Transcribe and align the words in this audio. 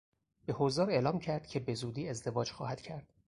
به 0.45 0.53
حضار 0.53 0.89
اعلام 0.91 1.19
کرد 1.19 1.47
که 1.47 1.59
بزودی 1.59 2.09
ازدواج 2.09 2.51
خواهد 2.51 2.81
کرد. 2.81 3.13